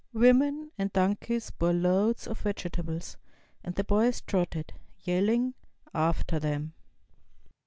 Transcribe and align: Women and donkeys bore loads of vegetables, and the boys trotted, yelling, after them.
Women 0.13 0.71
and 0.79 0.91
donkeys 0.91 1.51
bore 1.51 1.73
loads 1.73 2.25
of 2.25 2.39
vegetables, 2.41 3.17
and 3.63 3.75
the 3.75 3.83
boys 3.83 4.21
trotted, 4.21 4.73
yelling, 5.05 5.53
after 5.93 6.39
them. 6.39 6.73